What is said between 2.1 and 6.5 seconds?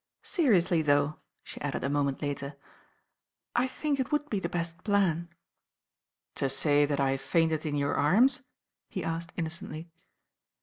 later. "I think It would be the best plan." ^ "To